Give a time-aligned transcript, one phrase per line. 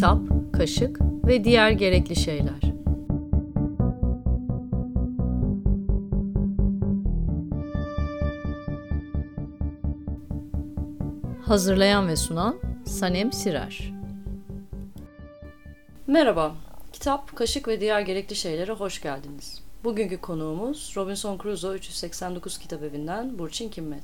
[0.00, 0.18] kitap,
[0.52, 2.69] kaşık ve diğer gerekli şeyler.
[11.50, 13.92] Hazırlayan ve sunan Sanem Sirer.
[16.06, 16.54] Merhaba,
[16.92, 19.62] kitap, kaşık ve diğer gerekli şeylere hoş geldiniz.
[19.84, 24.02] Bugünkü konuğumuz Robinson Crusoe 389 kitap evinden Burçin Kimmet.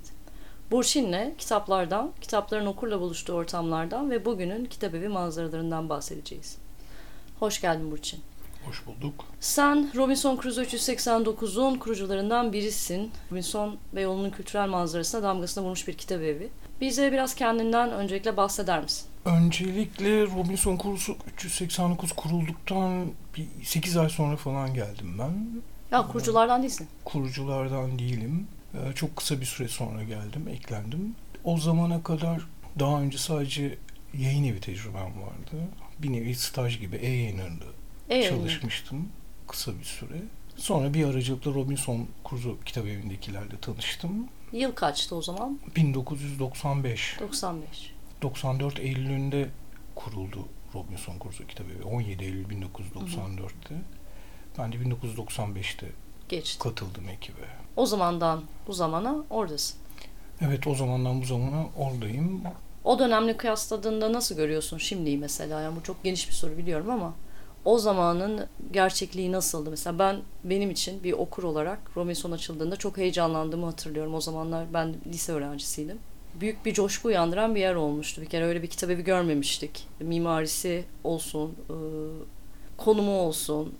[0.70, 6.58] Burçin'le kitaplardan, kitapların okurla buluştuğu ortamlardan ve bugünün kitabevi manzaralarından bahsedeceğiz.
[7.38, 8.20] Hoş geldin Burçin.
[8.66, 9.24] Hoş bulduk.
[9.40, 13.10] Sen Robinson Crusoe 389'un kurucularından birisin.
[13.32, 16.50] Robinson ve yolunun kültürel manzarasına damgasını vurmuş bir kitabevi.
[16.80, 19.06] Bize biraz kendinden öncelikle bahseder misin?
[19.24, 23.06] Öncelikle Robinson Crusoe 389 kurulduktan
[23.36, 25.62] bir 8 ay sonra falan geldim ben.
[25.90, 26.88] Ya kuruculardan değilsin.
[27.04, 28.46] Kuruculardan değilim.
[28.74, 31.14] Ee, çok kısa bir süre sonra geldim, eklendim.
[31.44, 32.46] O zamana kadar
[32.78, 33.78] daha önce sadece
[34.14, 35.68] yayın evi tecrübem vardı.
[35.98, 37.64] Bir nevi staj gibi e-yayınlarında
[38.08, 39.08] e çalışmıştım
[39.46, 40.22] kısa bir süre.
[40.56, 44.28] Sonra bir aracılıkla Robinson Crusoe kitap evindekilerle tanıştım.
[44.52, 45.58] Yıl kaçtı o zaman?
[45.76, 47.16] 1995.
[47.20, 47.92] 95.
[48.22, 49.48] 94 Eylül'ünde
[49.94, 50.38] kuruldu
[50.74, 51.84] Robinson Crusoe kitap evi.
[51.84, 53.74] 17 Eylül 1994'te.
[54.58, 55.86] Ben de 1995'te
[56.28, 56.58] Geçti.
[56.58, 57.46] katıldım ekibe.
[57.76, 59.78] O zamandan bu zamana oradasın.
[60.40, 62.42] Evet o zamandan bu zamana oradayım.
[62.84, 65.60] O dönemle kıyasladığında nasıl görüyorsun şimdiyi mesela?
[65.60, 67.14] Yani bu çok geniş bir soru biliyorum ama
[67.66, 69.70] o zamanın gerçekliği nasıldı?
[69.70, 74.14] Mesela ben benim için bir okur olarak Robinson açıldığında çok heyecanlandığımı hatırlıyorum.
[74.14, 75.98] O zamanlar ben lise öğrencisiydim.
[76.40, 78.20] Büyük bir coşku uyandıran bir yer olmuştu.
[78.22, 79.88] Bir kere öyle bir kitabevi görmemiştik.
[80.00, 81.54] Mimarisi olsun,
[82.76, 83.74] konumu olsun,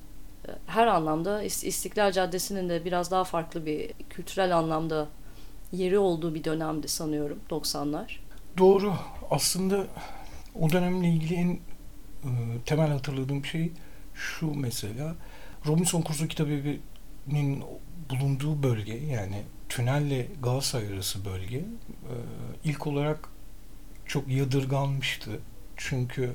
[0.66, 5.06] her anlamda İstiklal Caddesi'nin de biraz daha farklı bir kültürel anlamda
[5.72, 8.18] yeri olduğu bir dönemdi sanıyorum 90'lar.
[8.58, 8.92] Doğru.
[9.30, 9.86] Aslında
[10.60, 11.58] o dönemle ilgili en e,
[12.66, 13.72] temel hatırladığım şey
[14.14, 15.14] şu mesela.
[15.66, 17.64] Robinson Crusoe Kitabevi'nin
[18.10, 22.15] bulunduğu bölge yani tünelle Galatasaray arası bölge e,
[22.65, 23.28] ilk olarak
[24.06, 25.31] çok yadırganmıştı.
[25.76, 26.32] Çünkü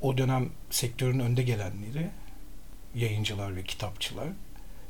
[0.00, 2.10] o dönem sektörün önde gelenleri
[2.94, 4.28] yayıncılar ve kitapçılar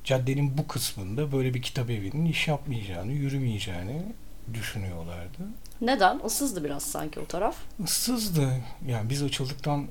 [0.05, 4.03] caddenin bu kısmında böyle bir kitap evinin iş yapmayacağını, yürümeyeceğini
[4.55, 5.39] düşünüyorlardı.
[5.81, 6.21] Neden?
[6.27, 7.57] Issızdı biraz sanki o taraf.
[7.85, 8.49] Issızdı.
[8.89, 9.89] Yani biz açıldıktan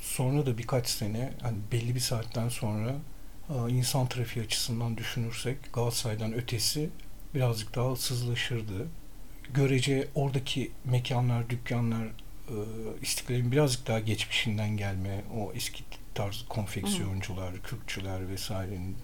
[0.00, 2.94] sonra da birkaç sene hani belli bir saatten sonra
[3.68, 6.90] insan trafiği açısından düşünürsek Galatasaray'dan ötesi
[7.34, 8.88] birazcık daha ıssızlaşırdı.
[9.54, 12.08] Görece oradaki mekanlar, dükkanlar
[13.02, 15.84] İstiklal'in birazcık daha geçmişinden gelme o eski
[16.14, 18.96] tarz konfeksiyoncular, kürkçüler vesairenin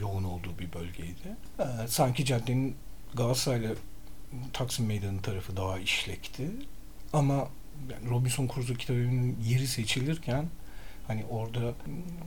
[0.00, 1.36] yoğun olduğu bir bölgeydi.
[1.58, 2.76] Ee, sanki caddenin
[3.14, 3.74] Galatasaray'la
[4.52, 6.50] Taksim Meydanı tarafı daha işlekti.
[7.12, 7.48] Ama
[7.90, 10.46] yani Robinson Crusoe kitabının yeri seçilirken
[11.06, 11.74] hani orada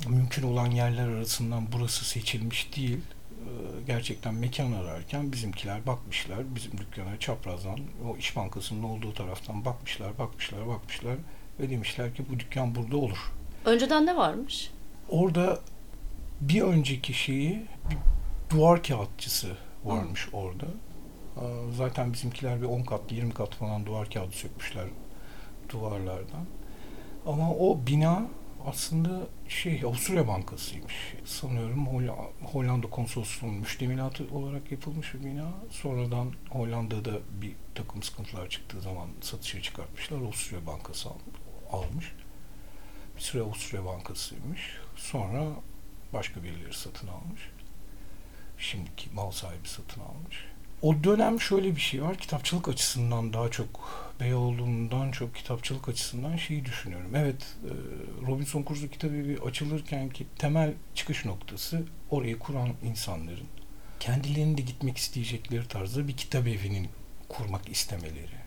[0.09, 2.99] mümkün olan yerler arasından burası seçilmiş değil.
[3.45, 6.55] Ee, gerçekten mekan ararken bizimkiler bakmışlar.
[6.55, 7.79] Bizim dükkana çaprazdan
[8.09, 11.15] o iş bankasının olduğu taraftan bakmışlar, bakmışlar, bakmışlar
[11.59, 13.31] ve demişler ki bu dükkan burada olur.
[13.65, 14.71] Önceden ne varmış?
[15.09, 15.59] Orada
[16.41, 17.97] bir önceki şeyi bir
[18.49, 20.37] duvar kağıtçısı varmış Hı.
[20.37, 20.65] orada.
[21.77, 24.85] Zaten bizimkiler bir 10 kat, 20 kat falan duvar kağıdı sökmüşler
[25.69, 26.45] duvarlardan.
[27.25, 28.27] Ama o bina
[28.67, 31.13] aslında şey Avusturya Bankası'ymış.
[31.25, 31.87] Sanıyorum
[32.43, 35.51] Hollanda konsolosluğunun müştemilatı olarak yapılmış bir bina.
[35.69, 37.11] Sonradan Hollanda'da
[37.41, 40.17] bir takım sıkıntılar çıktığı zaman satışa çıkartmışlar.
[40.17, 41.09] Avusturya Bankası
[41.71, 42.13] almış
[43.15, 44.77] bir süre Avusturya Bankası'ymış.
[44.95, 45.45] Sonra
[46.13, 47.41] başka birileri satın almış.
[48.57, 50.45] Şimdiki mal sahibi satın almış.
[50.81, 52.17] O dönem şöyle bir şey var.
[52.17, 53.67] Kitapçılık açısından daha çok
[54.19, 57.11] Beyoğlu'ndan çok kitapçılık açısından şeyi düşünüyorum.
[57.15, 57.71] Evet e,
[58.27, 63.47] Robinson Crusoe kitabı açılırken ki temel çıkış noktası orayı kuran insanların
[63.99, 66.89] kendilerinin de gitmek isteyecekleri tarzda bir kitap evinin
[67.29, 68.45] kurmak istemeleri.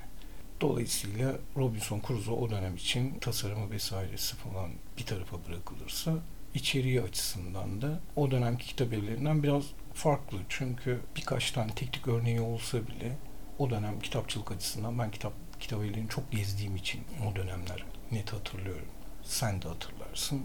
[0.61, 6.15] Dolayısıyla Robinson Crusoe o dönem için tasarımı vesairesi falan bir tarafa bırakılırsa
[6.55, 9.65] içeriği açısından da o dönemki kitap evlerinden biraz
[9.95, 10.39] farklı.
[10.49, 13.17] Çünkü birkaç tane teknik örneği olsa bile
[13.59, 17.01] o dönem kitapçılık açısından ben kitap kitap evlerini çok gezdiğim için
[17.33, 18.89] o dönemler net hatırlıyorum.
[19.23, 20.43] Sen de hatırlarsın.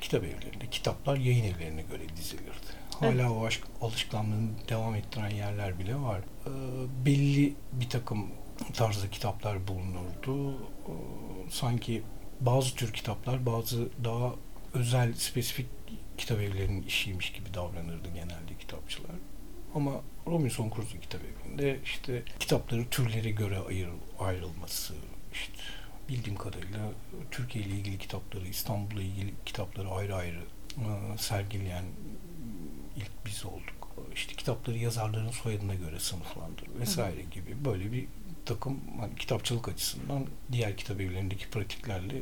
[0.00, 2.80] Kitap evlerinde kitaplar yayın evlerine göre dizilirdi.
[3.00, 3.30] Hala Evet.
[3.30, 6.20] o aşk alışkanlığını devam ettiren yerler bile var.
[6.46, 6.50] Ee,
[7.06, 8.26] belli bir takım
[8.74, 10.52] tarzda kitaplar bulunurdu.
[10.52, 10.92] Ee,
[11.50, 12.02] sanki
[12.40, 14.34] bazı tür kitaplar bazı daha
[14.74, 15.66] özel, spesifik
[16.18, 19.10] kitap evlerinin işiymiş gibi davranırdı genelde kitapçılar.
[19.74, 19.92] Ama
[20.26, 23.88] Robinson Crusoe kitap evinde işte kitapları türlere göre ayır,
[24.18, 24.94] ayrılması,
[25.32, 25.52] işte
[26.08, 26.80] bildiğim kadarıyla
[27.30, 30.40] Türkiye ile ilgili kitapları, İstanbul'la ilgili kitapları ayrı ayrı
[30.76, 31.84] e, sergileyen
[32.96, 33.90] ilk biz olduk.
[34.14, 38.06] İşte kitapları yazarların soyadına göre sınıflandır vesaire gibi böyle bir
[38.54, 42.14] takım hani kitapçılık açısından diğer kitap evlerindeki pratiklerle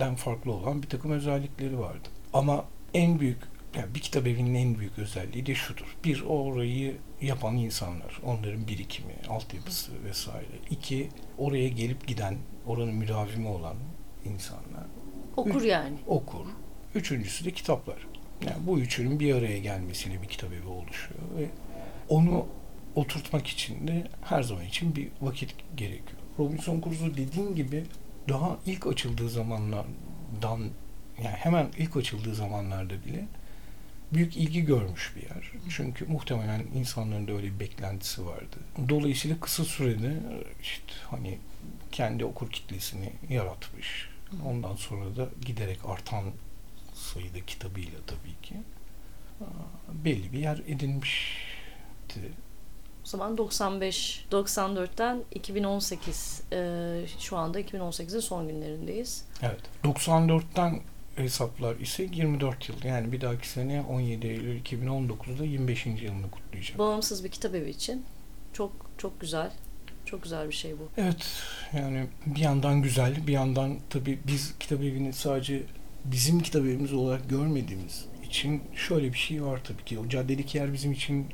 [0.00, 2.08] den farklı olan bir takım özellikleri vardı.
[2.32, 2.64] Ama
[2.94, 3.38] en büyük
[3.76, 5.96] yani bir kitap evinin en büyük özelliği de şudur.
[6.04, 10.58] Bir, orayı yapan insanlar, onların birikimi, altyapısı vesaire.
[10.70, 11.08] İki,
[11.38, 13.76] oraya gelip giden, oranın müdavimi olan
[14.24, 14.86] insanlar.
[15.36, 15.96] Okur yani.
[16.06, 16.46] Okur.
[16.94, 18.06] Üçüncüsü de kitaplar.
[18.46, 21.48] Yani bu üçünün bir araya gelmesiyle bir kitap evi oluşuyor ve
[22.08, 22.46] onu
[22.94, 26.20] oturtmak için de her zaman için bir vakit gerekiyor.
[26.38, 27.84] Robinson Crusoe dediğin gibi
[28.28, 30.60] daha ilk açıldığı zamanlardan
[31.22, 33.24] yani hemen ilk açıldığı zamanlarda bile
[34.12, 35.52] büyük ilgi görmüş bir yer.
[35.68, 38.56] Çünkü muhtemelen insanların da öyle bir beklentisi vardı.
[38.88, 40.20] Dolayısıyla kısa sürede
[40.62, 41.38] işte hani
[41.92, 44.08] kendi okur kitlesini yaratmış.
[44.46, 46.24] Ondan sonra da giderek artan
[46.94, 48.54] sayıda kitabıyla tabii ki
[50.04, 52.20] belli bir yer edinmişti.
[53.04, 59.24] O zaman 95, 94'ten 2018, e, şu anda 2018'in son günlerindeyiz.
[59.42, 59.60] Evet.
[59.84, 60.80] 94'ten
[61.16, 62.76] hesaplar ise 24 yıl.
[62.84, 65.86] Yani bir dahaki sene 17 Eylül 2019'da 25.
[65.86, 66.78] yılını kutlayacak.
[66.78, 68.04] Bağımsız bir kitap evi için
[68.52, 69.50] çok çok güzel.
[70.04, 70.88] Çok güzel bir şey bu.
[70.96, 71.26] Evet.
[71.72, 75.62] Yani bir yandan güzel, bir yandan tabii biz kitap evini sadece
[76.04, 79.98] bizim kitap evimiz olarak görmediğimiz için şöyle bir şey var tabii ki.
[79.98, 81.26] O caddedeki yer bizim için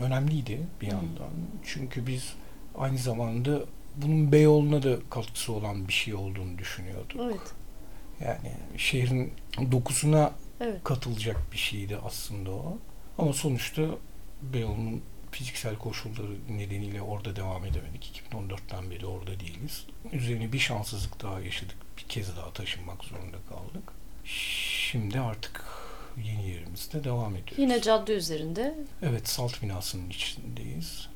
[0.00, 1.30] önemliydi bir yandan.
[1.64, 2.34] Çünkü biz
[2.78, 3.60] aynı zamanda
[3.96, 7.20] bunun Beyoğlu'na da katkısı olan bir şey olduğunu düşünüyorduk.
[7.22, 7.54] Evet.
[8.20, 9.32] Yani şehrin
[9.72, 10.84] dokusuna Evet.
[10.84, 12.78] katılacak bir şeydi aslında o.
[13.18, 13.82] Ama sonuçta
[14.42, 18.22] Beyoğlu'nun fiziksel koşulları nedeniyle orada devam edemedik.
[18.32, 19.86] 2014'ten beri orada değiliz.
[20.12, 21.76] Üzerine bir şanssızlık daha yaşadık.
[21.96, 23.92] Bir kez daha taşınmak zorunda kaldık.
[24.24, 25.64] Şimdi artık
[26.24, 27.58] yeni yerimizde devam ediyoruz.
[27.58, 28.74] Yine cadde üzerinde.
[29.02, 31.08] Evet, salt binasının içindeyiz.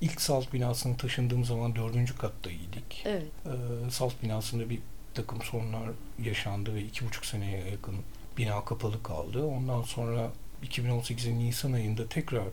[0.00, 3.06] İlk salt binasına taşındığım zaman dördüncü kattaydık.
[3.06, 3.26] Evet.
[3.46, 4.78] Ee, salt binasında bir
[5.14, 5.90] takım sorunlar
[6.22, 7.94] yaşandı ve iki buçuk seneye yakın
[8.38, 9.44] bina kapalı kaldı.
[9.44, 10.30] Ondan sonra
[10.64, 12.44] 2018'in Nisan ayında tekrar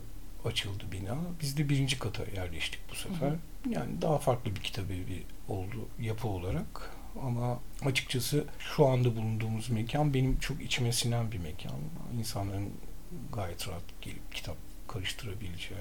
[0.44, 1.16] açıldı bina.
[1.40, 3.30] Biz de birinci kata yerleştik bu sefer.
[3.30, 3.36] Hı
[3.70, 6.95] Yani daha farklı bir kitap evi oldu yapı olarak.
[7.22, 11.72] Ama açıkçası şu anda bulunduğumuz mekan benim çok içime sinen bir mekan.
[12.18, 12.70] İnsanların
[13.32, 14.56] gayet rahat gelip kitap
[14.88, 15.80] karıştırabileceği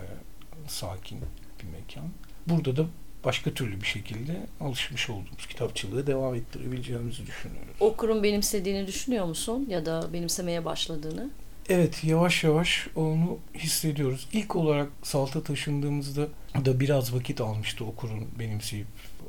[0.67, 1.19] sakin
[1.59, 2.05] bir mekan.
[2.47, 2.85] Burada da
[3.25, 7.75] başka türlü bir şekilde alışmış olduğumuz kitapçılığı devam ettirebileceğimizi düşünüyoruz.
[7.79, 9.65] Okurun benimsediğini düşünüyor musun?
[9.69, 11.29] Ya da benimsemeye başladığını?
[11.69, 14.27] Evet yavaş yavaş onu hissediyoruz.
[14.33, 16.27] İlk olarak Salt'a taşındığımızda
[16.65, 18.87] da biraz vakit almıştı okurun benimseyip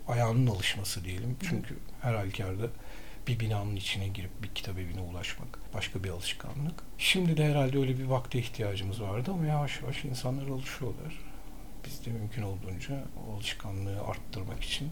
[0.08, 1.36] ayağının alışması diyelim.
[1.48, 2.66] Çünkü her halükarda
[3.26, 6.74] bir binanın içine girip bir kitap evine ulaşmak başka bir alışkanlık.
[6.98, 11.20] Şimdi de herhalde öyle bir vakte ihtiyacımız vardı ama yavaş yavaş insanlar alışıyorlar.
[11.86, 14.90] Biz de mümkün olduğunca o alışkanlığı arttırmak için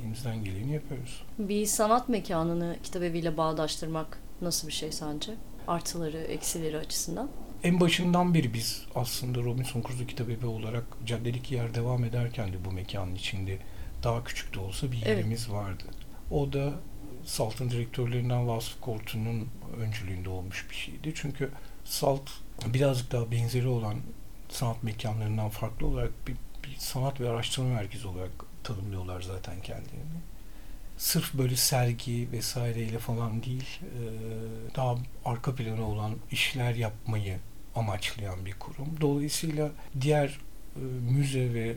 [0.00, 1.22] elimizden geleni yapıyoruz.
[1.38, 5.34] Bir sanat mekanını kitap eviyle bağdaştırmak nasıl bir şey sence?
[5.68, 7.30] Artıları, eksileri açısından.
[7.62, 12.64] En başından beri biz aslında Robinson Crusoe kitap evi olarak caddedeki yer devam ederken de
[12.64, 13.58] bu mekanın içinde
[14.04, 15.08] daha küçük de olsa bir Evet.
[15.08, 15.84] yerimiz vardı.
[16.30, 16.72] O da
[17.24, 19.48] Salt'ın direktörlerinden Vasıf Kortu'nun
[19.80, 21.12] öncülüğünde olmuş bir şeydi.
[21.14, 21.50] Çünkü
[21.84, 22.30] Salt
[22.66, 23.94] birazcık daha benzeri olan
[24.48, 26.34] sanat mekanlarından farklı olarak bir,
[26.64, 28.30] bir sanat ve araştırma merkezi olarak
[28.64, 30.20] tanımlıyorlar zaten kendilerini.
[30.98, 33.80] Sırf böyle sergi vesaireyle falan değil,
[34.76, 37.38] daha arka planı olan işler yapmayı
[37.74, 38.88] amaçlayan bir kurum.
[39.00, 39.70] Dolayısıyla
[40.00, 40.38] diğer
[41.10, 41.76] müze ve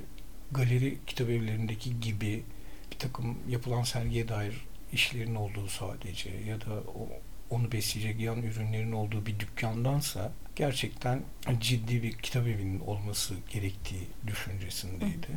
[0.52, 2.44] galeri kitap evlerindeki gibi
[2.92, 7.10] bir takım yapılan sergiye dair işlerin olduğu sadece ya da o,
[7.50, 11.22] onu besleyecek yan ürünlerin olduğu bir dükkandansa gerçekten
[11.60, 15.28] ciddi bir kitap evinin olması gerektiği düşüncesindeydi.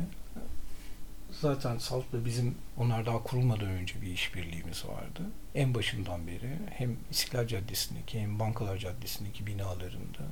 [1.31, 5.21] Zaten Salt'la bizim onlar daha kurulmadan önce bir işbirliğimiz vardı.
[5.55, 10.23] En başından beri hem İstiklal Caddesi'ndeki hem Bankalar Caddesi'ndeki binalarında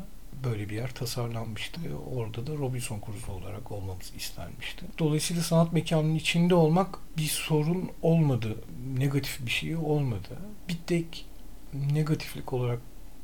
[0.43, 1.81] böyle bir yer tasarlanmıştı.
[2.15, 4.85] Orada da Robinson Crusoe olarak olmamız istenmişti.
[4.99, 8.63] Dolayısıyla sanat mekanının içinde olmak bir sorun olmadı.
[8.97, 10.37] Negatif bir şey olmadı.
[10.69, 11.25] Bir tek
[11.73, 12.79] negatiflik olarak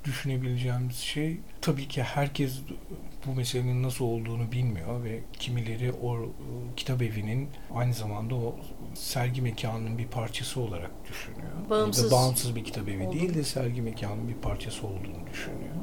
[0.06, 2.60] düşünebileceğimiz şey tabii ki herkes
[3.26, 6.28] bu meselenin nasıl olduğunu bilmiyor ve kimileri o e,
[6.76, 8.56] kitap evinin aynı zamanda o
[8.94, 11.52] sergi mekanının bir parçası olarak düşünüyor.
[11.70, 13.14] Bağımsız, bağımsız bir kitap evi oldu.
[13.14, 15.76] değil de sergi mekanının bir parçası olduğunu düşünüyor.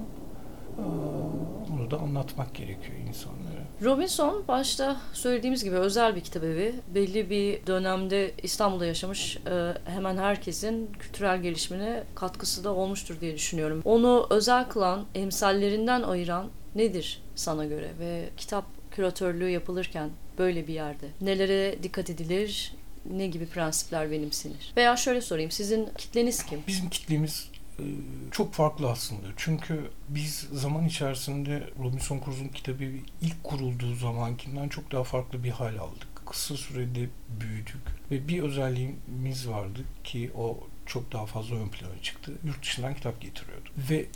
[1.68, 3.62] Bunu da anlatmak gerekiyor insanlara.
[3.82, 6.74] Robinson başta söylediğimiz gibi özel bir kitap evi.
[6.94, 13.82] Belli bir dönemde İstanbul'da yaşamış e, hemen herkesin kültürel gelişimine katkısı da olmuştur diye düşünüyorum.
[13.84, 21.06] Onu özel kılan, emsallerinden ayıran nedir sana göre ve kitap küratörlüğü yapılırken böyle bir yerde
[21.20, 22.74] nelere dikkat edilir,
[23.10, 24.72] ne gibi prensipler benimsenir?
[24.76, 26.60] Veya şöyle sorayım, sizin kitleniz kim?
[26.66, 27.51] Bizim kitlemiz
[28.30, 29.26] çok farklı aslında.
[29.36, 32.84] Çünkü biz zaman içerisinde Robinson Crusoe'un kitabı
[33.20, 36.08] ilk kurulduğu zamankinden çok daha farklı bir hal aldık.
[36.26, 37.08] Kısa sürede
[37.40, 42.32] büyüdük ve bir özelliğimiz vardı ki o çok daha fazla ön plana çıktı.
[42.44, 43.68] Yurt dışından kitap getiriyordu.
[43.90, 44.06] Ve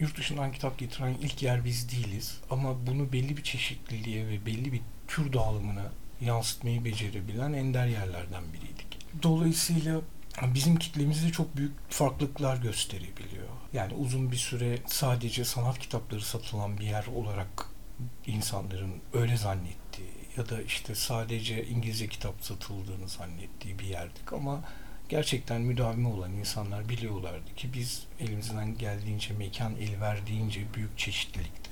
[0.00, 2.40] yurt dışından kitap getiren ilk yer biz değiliz.
[2.50, 8.98] Ama bunu belli bir çeşitliliğe ve belli bir tür dağılımına yansıtmayı becerebilen ender yerlerden biriydik.
[9.22, 10.00] Dolayısıyla
[10.54, 13.48] bizim kitlemizde çok büyük farklılıklar gösterebiliyor.
[13.72, 17.66] Yani uzun bir süre sadece sanat kitapları satılan bir yer olarak
[18.26, 24.60] insanların öyle zannettiği ya da işte sadece İngilizce kitap satıldığını zannettiği bir yerdik ama
[25.08, 31.70] gerçekten müdavimi olan insanlar biliyorlardı ki biz elimizden geldiğince mekan el verdiğince büyük çeşitlilikte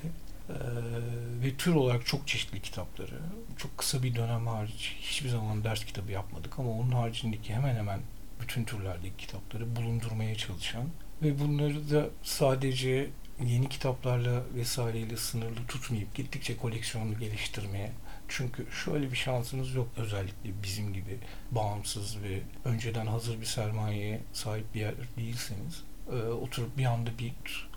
[1.43, 3.19] ve tür olarak çok çeşitli kitapları
[3.57, 7.99] çok kısa bir dönem hariç hiçbir zaman ders kitabı yapmadık ama onun haricindeki hemen hemen
[8.39, 10.89] bütün türlerdeki kitapları bulundurmaya çalışan
[11.21, 13.09] ve bunları da sadece
[13.45, 17.91] yeni kitaplarla vesaireyle sınırlı tutmayıp gittikçe koleksiyonu geliştirmeye
[18.29, 19.87] çünkü şöyle bir şansınız yok.
[19.97, 21.17] Özellikle bizim gibi
[21.51, 27.33] bağımsız ve önceden hazır bir sermayeye sahip bir yer değilseniz e, oturup bir anda bir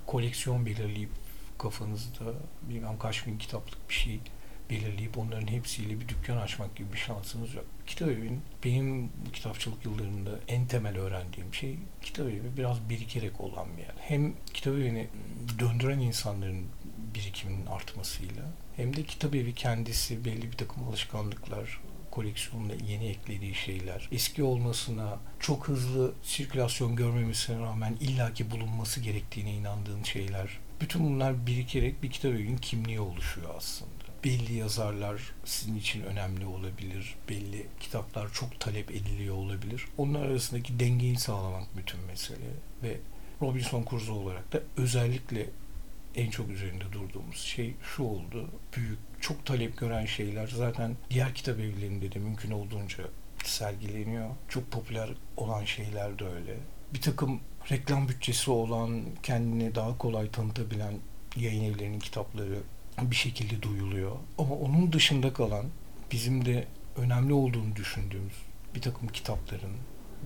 [0.06, 1.10] koleksiyon belirleyip
[1.58, 2.24] kafanızda
[2.62, 4.20] bilmem kaç bin kitaplık bir şey
[4.72, 7.64] belirleyip onların hepsiyle bir dükkan açmak gibi bir şansınız yok.
[7.86, 13.82] Kitap evinin benim kitapçılık yıllarında en temel öğrendiğim şey kitap evi biraz birikerek olan bir
[13.82, 13.94] yer.
[14.00, 15.08] Hem kitap evini
[15.58, 16.66] döndüren insanların
[17.14, 18.42] birikiminin artmasıyla
[18.76, 25.18] hem de kitap evi kendisi belli bir takım alışkanlıklar, koleksiyonda yeni eklediği şeyler, eski olmasına,
[25.40, 30.58] çok hızlı sirkülasyon görmemesine rağmen illaki bulunması gerektiğine inandığın şeyler.
[30.80, 33.91] Bütün bunlar birikerek bir kitap evinin kimliği oluşuyor aslında
[34.24, 37.14] belli yazarlar sizin için önemli olabilir.
[37.28, 39.84] Belli kitaplar çok talep ediliyor olabilir.
[39.98, 42.50] Onlar arasındaki dengeyi sağlamak bütün mesele
[42.82, 42.96] ve
[43.42, 45.46] Robinson Crusoe olarak da özellikle
[46.14, 48.48] en çok üzerinde durduğumuz şey şu oldu.
[48.76, 53.04] Büyük, çok talep gören şeyler zaten diğer kitap evlerinde de mümkün olduğunca
[53.44, 54.30] sergileniyor.
[54.48, 56.56] Çok popüler olan şeyler de öyle.
[56.94, 60.94] Bir takım reklam bütçesi olan, kendini daha kolay tanıtabilen
[61.36, 62.58] yayın evlerinin kitapları
[63.00, 64.16] bir şekilde duyuluyor.
[64.38, 65.66] Ama onun dışında kalan
[66.12, 68.34] bizim de önemli olduğunu düşündüğümüz
[68.74, 69.76] bir takım kitapların,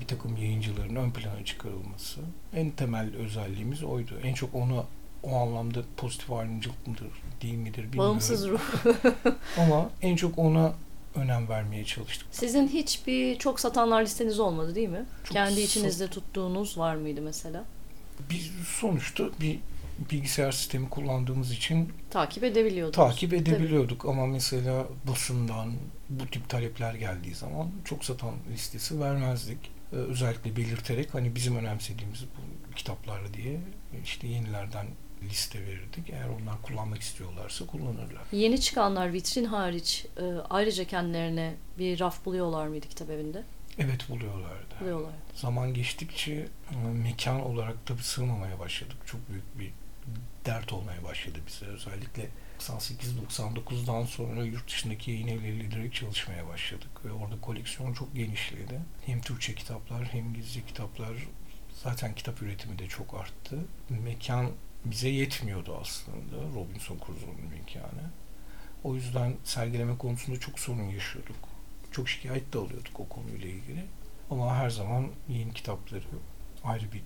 [0.01, 2.21] bir takım yayıncıların ön plana çıkarılması
[2.55, 4.21] en temel özelliğimiz oydu.
[4.25, 4.87] En çok onu
[5.23, 7.07] o anlamda pozitif ayrımcılık mıdır
[7.43, 7.99] değil midir bilmiyorum.
[7.99, 8.61] Bağımsız ruh.
[9.59, 10.75] Ama en çok ona
[11.15, 12.29] önem vermeye çalıştık.
[12.31, 15.05] Sizin hiçbir çok satanlar listeniz olmadı değil mi?
[15.25, 17.65] Çok Kendi içinizde tuttuğunuz var mıydı mesela?
[18.31, 19.59] Biz sonuçta bir
[20.11, 22.97] bilgisayar sistemi kullandığımız için Takip edebiliyordunuz.
[22.97, 25.73] takip edebiliyorduk ama mesela basından
[26.11, 29.59] bu tip talepler geldiği zaman çok satan listesi vermezdik.
[29.93, 33.61] Ee, özellikle belirterek hani bizim önemsediğimiz bu kitaplar diye
[34.05, 34.87] işte yenilerden
[35.23, 36.11] liste verirdik.
[36.11, 38.23] Eğer onlar kullanmak istiyorlarsa kullanırlar.
[38.33, 43.43] Yeni çıkanlar vitrin hariç e, ayrıca kendilerine bir raf buluyorlar mıydı kitap evinde?
[43.79, 44.75] Evet buluyorlardı.
[44.81, 45.17] Buluyorlardı.
[45.35, 48.97] Zaman geçtikçe e, mekan olarak da sığmamaya başladık.
[49.07, 49.73] Çok büyük bir
[50.47, 51.67] dert olmaya başladı bize.
[51.67, 52.29] Özellikle
[52.61, 57.05] 98-99'dan sonra yurt dışındaki yayın evleriyle direkt çalışmaya başladık.
[57.05, 58.81] Ve orada koleksiyon çok genişledi.
[59.07, 61.13] Hem Türkçe kitaplar hem İngilizce kitaplar
[61.85, 63.59] zaten kitap üretimi de çok arttı.
[63.89, 64.51] Mekan
[64.85, 68.11] bize yetmiyordu aslında Robinson Crusoe'nun mekanı.
[68.85, 71.37] O yüzden sergileme konusunda çok sorun yaşıyorduk.
[71.93, 73.85] Çok şikayet de alıyorduk o konuyla ilgili.
[74.31, 76.05] Ama her zaman yeni kitapları
[76.65, 77.03] ayrı bir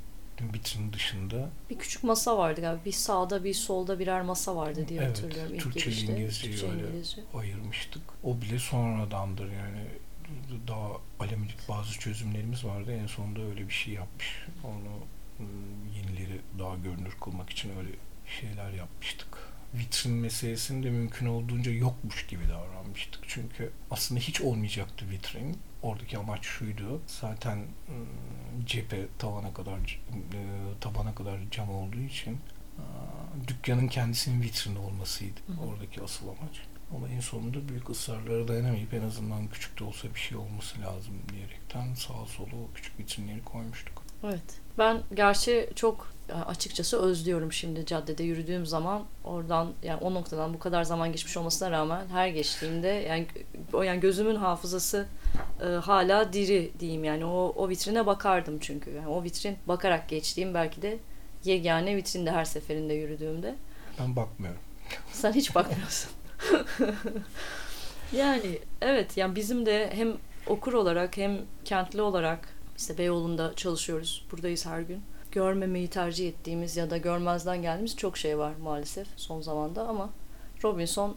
[0.55, 2.85] vitrinin dışında Bir küçük masa vardı galiba.
[2.85, 5.55] Bir sağda bir solda birer masa vardı diye Evet, hatırlıyorum.
[5.55, 6.13] ilk Türkçe girişte.
[6.13, 6.89] İngilizceyi Türkçe öyle.
[6.89, 7.23] İngilizce.
[7.35, 8.03] ayırmıştık.
[8.25, 9.85] O bile sonradandır yani
[10.69, 10.89] daha
[11.21, 12.93] alemedik bazı çözümlerimiz vardı.
[12.93, 14.45] En sonunda öyle bir şey yapmış.
[14.65, 14.93] Onu
[15.41, 17.91] ım, yenileri daha görünür kılmak için öyle
[18.41, 19.29] şeyler yapmıştık.
[19.75, 23.21] Vitrin meselesinde mümkün olduğunca yokmuş gibi davranmıştık.
[23.29, 25.59] Çünkü aslında hiç olmayacaktı vitrin.
[25.83, 27.01] Oradaki amaç şuydu.
[27.07, 30.03] Zaten ım, cephe tavana kadar
[30.35, 30.41] e,
[30.81, 32.39] tabana kadar cam olduğu için
[33.49, 36.61] dükkanın kendisinin vitrini olmasıydı Hı oradaki asıl amaç.
[36.97, 41.15] Ama en sonunda büyük ısrarlara dayanamayıp en azından küçük de olsa bir şey olması lazım
[41.33, 44.03] diyerekten sağa sola o küçük vitrinleri koymuştuk.
[44.25, 44.61] Evet.
[44.79, 50.59] Ben gerçi çok yani açıkçası özlüyorum şimdi caddede yürüdüğüm zaman oradan yani o noktadan bu
[50.59, 53.27] kadar zaman geçmiş olmasına rağmen her geçtiğimde yani
[53.73, 55.07] o yani gözümün hafızası
[55.63, 60.55] e, hala diri diyeyim yani o o vitrine bakardım çünkü yani o vitrin bakarak geçtiğim
[60.55, 60.99] belki de
[61.45, 63.55] yegane vitrinde her seferinde yürüdüğümde
[64.01, 64.61] Ben bakmıyorum.
[65.13, 66.11] sen hiç bakmıyorsun.
[68.13, 70.13] yani evet yani bizim de hem
[70.47, 74.27] okur olarak hem kentli olarak işte Beyoğlu'nda çalışıyoruz.
[74.33, 75.03] Buradayız her gün.
[75.33, 80.11] Görmemeyi tercih ettiğimiz ya da görmezden geldiğimiz çok şey var maalesef son zamanda ama
[80.65, 81.17] Robinson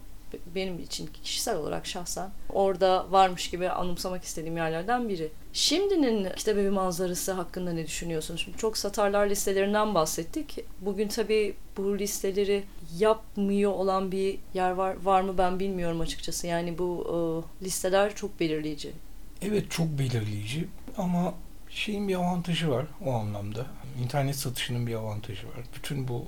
[0.54, 5.30] benim için kişisel olarak şahsen orada varmış gibi anımsamak istediğim yerlerden biri.
[5.52, 8.40] Şimdinin kitap evi manzarası hakkında ne düşünüyorsunuz?
[8.40, 10.58] Şimdi çok satarlar listelerinden bahsettik.
[10.80, 12.64] Bugün tabii bu listeleri
[12.98, 16.46] yapmıyor olan bir yer var var mı ben bilmiyorum açıkçası.
[16.46, 17.06] Yani bu
[17.60, 18.92] e, listeler çok belirleyici.
[19.42, 21.34] Evet çok belirleyici ama
[21.70, 23.66] şeyin bir avantajı var o anlamda.
[24.02, 25.56] İnternet satışının bir avantajı var.
[25.76, 26.24] Bütün bu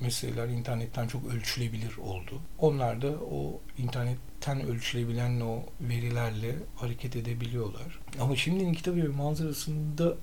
[0.00, 2.40] meseleler internetten çok ölçülebilir oldu.
[2.58, 7.98] Onlar da o internetten ölçülebilen o verilerle hareket edebiliyorlar.
[8.20, 10.14] Ama şimdinin kitap evi manzarasında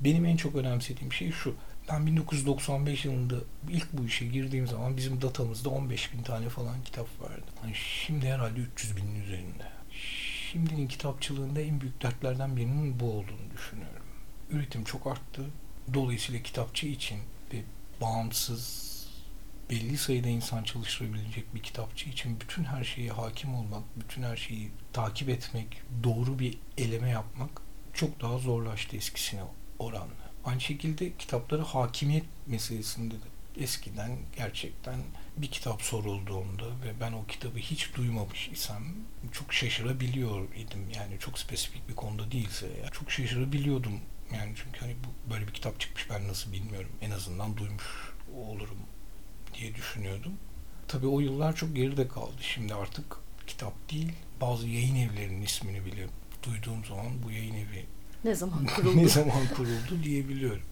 [0.00, 1.54] benim en çok önemsediğim şey şu.
[1.90, 3.34] Ben 1995 yılında
[3.70, 7.44] ilk bu işe girdiğim zaman bizim datamızda 15 bin tane falan kitap vardı.
[7.62, 9.64] Yani şimdi herhalde 300 binin üzerinde.
[10.52, 14.02] Şimdinin kitapçılığında en büyük dertlerden birinin bu olduğunu düşünüyorum.
[14.50, 15.42] Üretim çok arttı.
[15.94, 17.18] Dolayısıyla kitapçı için
[17.52, 17.62] ve
[18.00, 18.93] bağımsız
[19.70, 24.70] belli sayıda insan çalıştırabilecek bir kitapçı için bütün her şeye hakim olmak, bütün her şeyi
[24.92, 27.50] takip etmek, doğru bir eleme yapmak
[27.94, 29.42] çok daha zorlaştı eskisine
[29.78, 30.24] oranla.
[30.44, 35.00] Aynı şekilde kitaplara hakimiyet meselesinde de eskiden gerçekten
[35.36, 38.84] bir kitap sorulduğunda ve ben o kitabı hiç duymamış isem
[39.32, 40.86] çok şaşırabiliyor idim.
[40.96, 42.90] Yani çok spesifik bir konuda değilse ya.
[42.90, 44.00] Çok şaşırabiliyordum.
[44.34, 46.90] Yani çünkü hani bu böyle bir kitap çıkmış ben nasıl bilmiyorum.
[47.00, 47.84] En azından duymuş
[48.36, 48.78] olurum
[49.60, 50.32] diye düşünüyordum.
[50.88, 52.32] Tabii o yıllar çok geride kaldı.
[52.40, 53.04] Şimdi artık
[53.46, 56.06] kitap değil bazı yayın evlerinin ismini bile
[56.42, 57.84] duyduğum zaman bu yayın evi
[58.24, 58.96] Ne zaman kuruldu?
[58.96, 60.62] ne zaman kuruldu diyebiliyorum.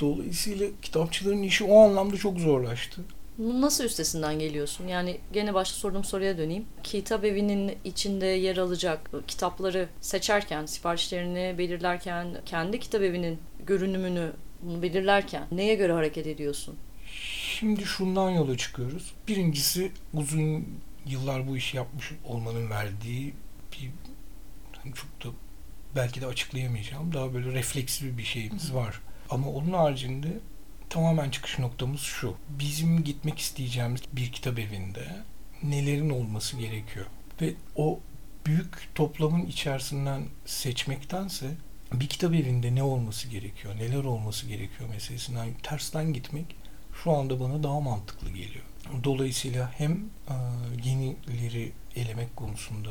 [0.00, 3.02] Dolayısıyla kitapçıların işi o anlamda çok zorlaştı.
[3.38, 4.86] Nasıl üstesinden geliyorsun?
[4.88, 6.64] Yani gene başta sorduğum soruya döneyim.
[6.82, 15.74] Kitap evinin içinde yer alacak kitapları seçerken, siparişlerini belirlerken, kendi kitap evinin görünümünü belirlerken neye
[15.74, 16.76] göre hareket ediyorsun?
[17.20, 19.14] Şimdi şundan yola çıkıyoruz.
[19.28, 20.68] Birincisi uzun
[21.06, 23.34] yıllar bu işi yapmış olmanın verdiği
[23.72, 23.90] bir
[24.76, 25.36] hani çok da
[25.96, 29.00] belki de açıklayamayacağım daha böyle refleksif bir şeyimiz var.
[29.30, 30.38] Ama onun haricinde
[30.90, 32.34] tamamen çıkış noktamız şu.
[32.48, 35.22] Bizim gitmek isteyeceğimiz bir kitap evinde
[35.62, 37.06] nelerin olması gerekiyor?
[37.40, 38.00] Ve o
[38.46, 41.50] büyük toplamın içerisinden seçmektense
[41.92, 46.59] bir kitap evinde ne olması gerekiyor, neler olması gerekiyor meselesinden tersten gitmek
[47.04, 48.64] şu anda bana daha mantıklı geliyor.
[49.04, 50.34] Dolayısıyla hem e,
[50.84, 52.88] yenileri elemek konusunda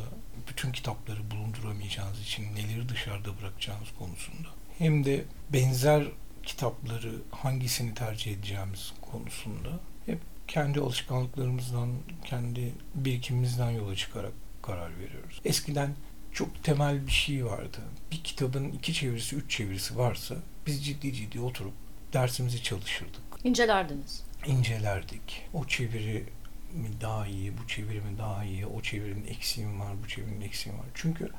[0.47, 6.03] bütün kitapları bulunduramayacağınız için neleri dışarıda bırakacağınız konusunda hem de benzer
[6.43, 11.89] kitapları hangisini tercih edeceğimiz konusunda hep kendi alışkanlıklarımızdan,
[12.25, 15.41] kendi birikimimizden yola çıkarak karar veriyoruz.
[15.45, 15.95] Eskiden
[16.31, 17.77] çok temel bir şey vardı.
[18.11, 20.35] Bir kitabın iki çevirisi, üç çevirisi varsa
[20.67, 21.73] biz ciddi ciddi oturup
[22.13, 24.23] dersimizi çalışırdık İncelerdiniz.
[24.47, 25.41] incelerdik.
[25.53, 26.23] O çeviri
[26.73, 30.75] mi daha iyi, bu çeviri mi daha iyi, o çevirinin eksiği var, bu çevirinin eksiği
[30.75, 30.85] var.
[30.93, 31.29] Çünkü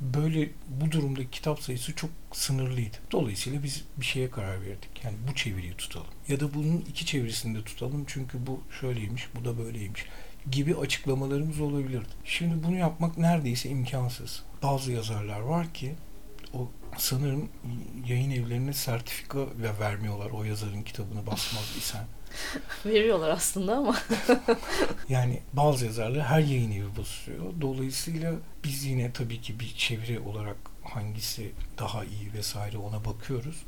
[0.00, 2.96] böyle bu durumda kitap sayısı çok sınırlıydı.
[3.12, 5.04] Dolayısıyla biz bir şeye karar verdik.
[5.04, 6.06] Yani bu çeviriyi tutalım.
[6.28, 10.04] Ya da bunun iki çevirisini de tutalım çünkü bu şöyleymiş, bu da böyleymiş
[10.50, 12.08] gibi açıklamalarımız olabilirdi.
[12.24, 14.42] Şimdi bunu yapmak neredeyse imkansız.
[14.62, 15.94] Bazı yazarlar var ki
[16.56, 17.48] o sanırım
[18.06, 22.04] yayın evlerine sertifika ve vermiyorlar o yazarın kitabını basmaz isen.
[22.86, 23.96] Veriyorlar aslında ama.
[25.08, 27.40] Yani bazı yazarlar her yayın evi basıyor.
[27.60, 28.32] Dolayısıyla
[28.64, 33.62] biz yine tabii ki bir çeviri olarak hangisi daha iyi vesaire ona bakıyoruz.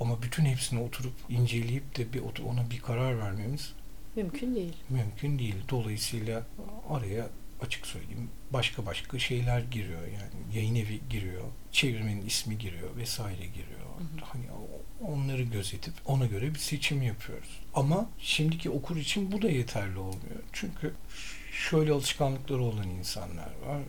[0.00, 3.72] Ama bütün hepsini oturup inceleyip de bir ona bir karar vermemiz
[4.16, 4.76] Mümkün değil.
[4.88, 5.56] mümkün değil.
[5.68, 6.42] Dolayısıyla
[6.90, 7.28] araya
[7.62, 13.78] açık söyleyeyim başka başka şeyler giriyor yani yayın evi giriyor, çevirmenin ismi giriyor vesaire giriyor.
[14.22, 17.60] Hani o- onları gözetip ona göre bir seçim yapıyoruz.
[17.74, 20.42] Ama şimdiki okur için bu da yeterli olmuyor.
[20.52, 20.94] Çünkü
[21.52, 23.82] şöyle alışkanlıkları olan insanlar var.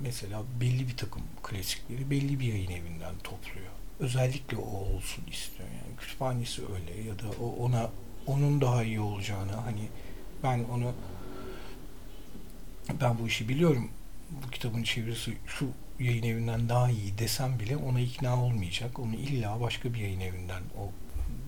[0.00, 3.66] Mesela belli bir takım klasikleri belli bir yayın evinden topluyor.
[4.00, 5.68] Özellikle o olsun istiyor.
[5.68, 7.90] Yani kütüphanesi öyle ya da o ona
[8.26, 9.88] onun daha iyi olacağını hani
[10.42, 10.92] ben onu
[13.00, 13.90] ben bu işi biliyorum
[14.30, 18.98] bu kitabın çevirisi şu yayın evinden daha iyi desem bile ona ikna olmayacak.
[18.98, 20.90] Onu illa başka bir yayın evinden o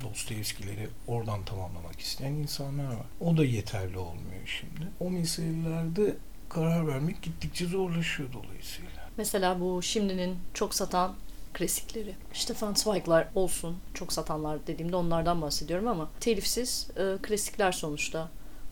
[0.05, 3.07] Dostoyevskileri oradan tamamlamak isteyen insanlar var.
[3.21, 4.89] O da yeterli olmuyor şimdi.
[5.01, 6.17] O meselelerde
[6.49, 8.91] karar vermek gittikçe zorlaşıyor dolayısıyla.
[9.17, 11.15] Mesela bu şimdinin çok satan
[11.53, 12.15] klasikleri.
[12.33, 13.77] Stefan Zweig'lar olsun.
[13.95, 18.29] Çok satanlar dediğimde onlardan bahsediyorum ama telifsiz e, klasikler sonuçta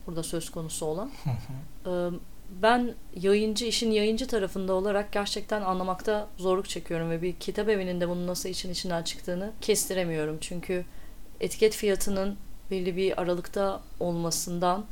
[0.07, 1.11] burada söz konusu olan.
[1.85, 1.91] e,
[2.51, 8.09] ben yayıncı, işin yayıncı tarafında olarak gerçekten anlamakta zorluk çekiyorum ve bir kitap evinin de
[8.09, 10.37] bunun nasıl için içinden çıktığını kestiremiyorum.
[10.41, 10.85] Çünkü
[11.39, 12.37] etiket fiyatının
[12.71, 14.85] belli bir aralıkta olmasından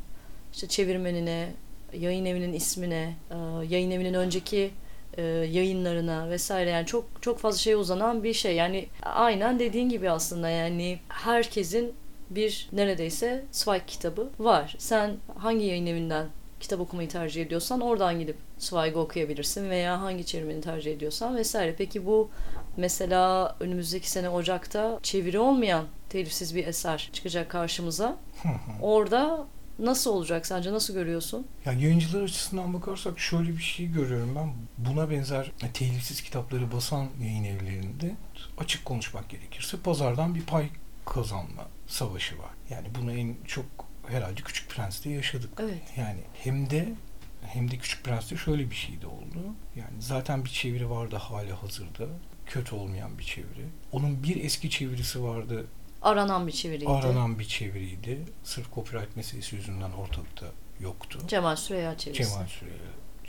[0.54, 1.50] işte çevirmenine,
[1.93, 3.36] yayın evinin ismine, e,
[3.69, 4.72] yayın evinin önceki
[5.17, 8.56] e, yayınlarına vesaire yani çok çok fazla şey uzanan bir şey.
[8.56, 11.93] Yani aynen dediğin gibi aslında yani herkesin
[12.30, 14.76] bir neredeyse Zweig kitabı var.
[14.78, 16.28] Sen hangi yayın evinden
[16.60, 21.76] kitap okumayı tercih ediyorsan oradan gidip Zweig'i okuyabilirsin veya hangi çevirmeni tercih ediyorsan vesaire.
[21.78, 22.30] Peki bu
[22.78, 28.17] mesela önümüzdeki sene Ocak'ta çeviri olmayan telifsiz bir eser çıkacak karşımıza.
[28.82, 29.45] Orada
[29.80, 30.74] nasıl olacak sence?
[30.74, 31.48] Nasıl görüyorsun?
[31.65, 34.54] Ya yayıncılar açısından bakarsak şöyle bir şey görüyorum ben.
[34.78, 38.15] Buna benzer telifsiz kitapları basan yayın evlerinde
[38.58, 40.69] açık konuşmak gerekirse pazardan bir pay
[41.06, 42.52] kazanma savaşı var.
[42.69, 43.65] Yani bunu en çok
[44.10, 45.50] herhalde Küçük Prens'te yaşadık.
[45.60, 45.82] Evet.
[45.98, 46.93] Yani hem de
[47.41, 49.56] hem de Küçük Prens'te şöyle bir şey de oldu.
[49.76, 52.08] Yani zaten bir çeviri vardı hali hazırda.
[52.45, 53.65] Kötü olmayan bir çeviri.
[53.91, 55.67] Onun bir eski çevirisi vardı.
[56.02, 56.89] Aranan bir çeviriydi.
[56.89, 58.19] Aranan bir çeviriydi.
[58.43, 60.45] Sırf copyright meselesi yüzünden ortalıkta
[60.80, 61.19] yoktu.
[61.28, 62.30] Cemal Süreya çevirisi.
[62.30, 62.78] Cemal Süreya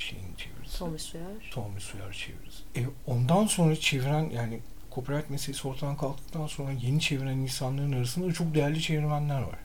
[0.01, 0.79] şeyin çevirisi.
[0.79, 1.51] Tomris Sürer.
[1.51, 2.63] Tomris Sürer çevirisi.
[2.77, 4.61] E, ondan sonra çeviren yani
[4.95, 9.59] copyright meselesi ortadan kalktıktan sonra yeni çeviren insanların arasında çok değerli çevirmenler var.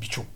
[0.00, 0.26] Birçok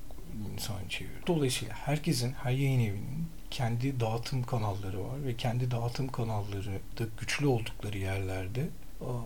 [0.54, 1.26] insan çeviriyor.
[1.26, 7.46] Dolayısıyla herkesin, her yayın evinin kendi dağıtım kanalları var ve kendi dağıtım kanalları da güçlü
[7.46, 8.68] oldukları yerlerde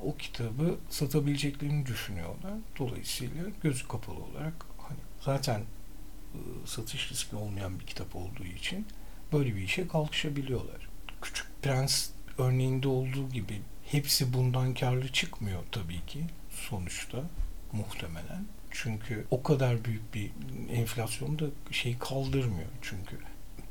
[0.05, 2.53] o kitabı satabileceklerini düşünüyorlar.
[2.79, 5.63] Dolayısıyla gözü kapalı olarak hani zaten
[6.65, 8.87] satış riski olmayan bir kitap olduğu için
[9.33, 10.89] böyle bir işe kalkışabiliyorlar.
[11.23, 17.19] Küçük Prens örneğinde olduğu gibi hepsi bundan karlı çıkmıyor tabii ki sonuçta
[17.73, 18.45] muhtemelen.
[18.71, 20.31] Çünkü o kadar büyük bir
[20.73, 23.17] enflasyon da şey kaldırmıyor çünkü.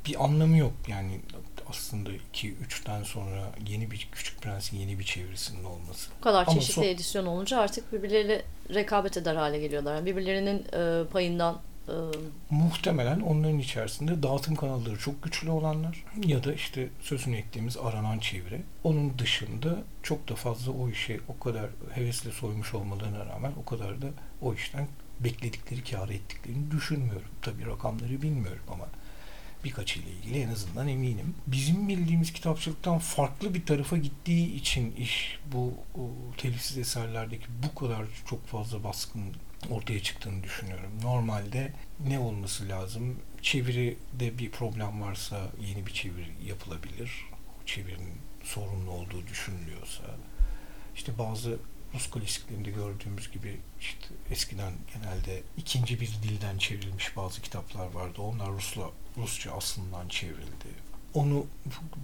[0.05, 1.21] Bir anlamı yok yani
[1.69, 6.09] aslında 2-3'ten sonra yeni bir Küçük Prens'in yeni bir çevirisinin olması.
[6.19, 6.83] Bu kadar çeşitli son...
[6.83, 9.95] edisyon olunca artık birbirleriyle rekabet eder hale geliyorlar.
[9.95, 11.61] Yani birbirlerinin e, payından
[12.49, 18.61] Muhtemelen onların içerisinde dağıtım kanalları çok güçlü olanlar ya da işte sözünü ettiğimiz aranan çeviri.
[18.83, 24.01] Onun dışında çok da fazla o işe o kadar hevesle soymuş olmalarına rağmen o kadar
[24.01, 24.07] da
[24.41, 24.87] o işten
[25.19, 27.29] bekledikleri kâr ettiklerini düşünmüyorum.
[27.41, 28.85] Tabii rakamları bilmiyorum ama
[29.63, 31.35] birkaç ile ilgili en azından eminim.
[31.47, 36.01] Bizim bildiğimiz kitapçılıktan farklı bir tarafa gittiği için iş bu o,
[36.37, 39.21] telifsiz eserlerdeki bu kadar çok fazla baskın
[39.69, 40.91] ortaya çıktığını düşünüyorum.
[41.01, 41.73] Normalde
[42.07, 43.15] ne olması lazım?
[43.41, 47.11] Çeviride bir problem varsa yeni bir çeviri yapılabilir.
[47.65, 50.03] Çevirinin sorunlu olduğu düşünülüyorsa.
[50.95, 51.57] İşte bazı
[51.93, 58.21] Rus klasiklerinde gördüğümüz gibi işte eskiden genelde ikinci bir dilden çevrilmiş bazı kitaplar vardı.
[58.21, 60.86] Onlar Rusla Rusça aslından çevrildi.
[61.17, 61.45] Onu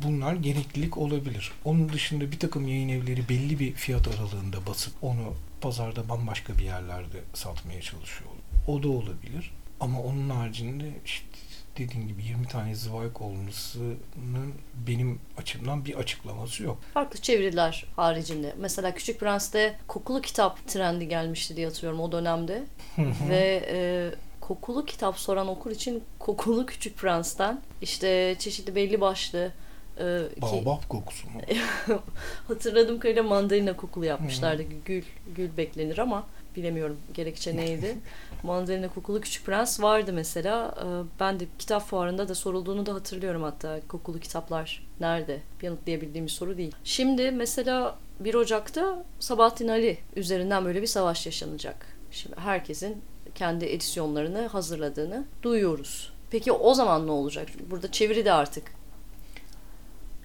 [0.03, 1.51] bunlar gereklilik olabilir.
[1.65, 6.63] Onun dışında bir takım yayın evleri belli bir fiyat aralığında basıp onu pazarda bambaşka bir
[6.63, 8.29] yerlerde satmaya çalışıyor.
[8.67, 9.53] O da olabilir.
[9.79, 11.25] Ama onun haricinde işte
[11.77, 14.53] dediğim gibi 20 tane Zweig olmasının
[14.87, 16.77] benim açımdan bir açıklaması yok.
[16.93, 18.55] Farklı çeviriler haricinde.
[18.57, 22.63] Mesela Küçük Prens'te kokulu kitap trendi gelmişti diye hatırlıyorum o dönemde.
[23.29, 24.11] Ve e,
[24.47, 29.51] kokulu kitap soran okur için kokulu Küçük Prens'ten işte çeşitli belli başlı
[29.99, 31.41] e, Baobab kokusu mu?
[32.47, 34.63] hatırladığım kadarıyla mandalina kokulu yapmışlardı.
[34.85, 35.03] Gül
[35.35, 36.23] gül beklenir ama
[36.55, 37.97] bilemiyorum gerekçe neydi.
[38.43, 40.75] Mandalina kokulu Küçük Prens vardı mesela.
[40.77, 40.85] E,
[41.19, 43.79] ben de kitap fuarında da sorulduğunu da hatırlıyorum hatta.
[43.87, 45.39] Kokulu kitaplar nerede?
[45.61, 46.75] Yanıtlayabildiğim bir soru değil.
[46.83, 51.85] Şimdi mesela 1 Ocak'ta Sabahattin Ali üzerinden böyle bir savaş yaşanacak.
[52.11, 53.03] Şimdi herkesin
[53.35, 56.13] kendi edisyonlarını hazırladığını duyuyoruz.
[56.31, 57.47] Peki o zaman ne olacak?
[57.71, 58.73] Burada çeviri de artık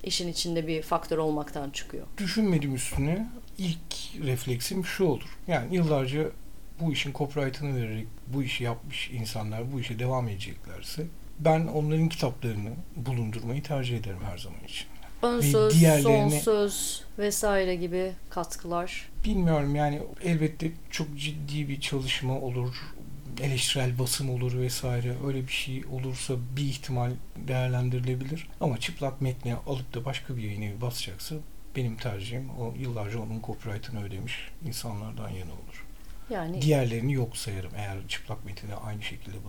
[0.03, 2.07] işin içinde bir faktör olmaktan çıkıyor.
[2.19, 3.29] Düşünmedim üstüne.
[3.59, 5.39] İlk refleksim şu olur.
[5.47, 6.31] Yani yıllarca
[6.81, 11.07] bu işin copyright'ını vererek bu işi yapmış insanlar bu işe devam edeceklerse
[11.39, 14.87] ben onların kitaplarını bulundurmayı tercih ederim her zaman için.
[15.23, 16.31] Ön söz, diğerlerine...
[16.31, 19.09] son söz vesaire gibi katkılar.
[19.25, 22.77] Bilmiyorum yani elbette çok ciddi bir çalışma olur.
[23.41, 28.49] Eleştirel basım olur vesaire öyle bir şey olursa bir ihtimal değerlendirilebilir.
[28.61, 31.35] Ama çıplak metni alıp da başka bir yayın evi basacaksa
[31.77, 35.87] benim tercihim o yıllarca onun copyright'ını ödemiş insanlardan yana olur.
[36.31, 39.45] Yani Diğerlerini yok sayarım eğer çıplak metini aynı şekilde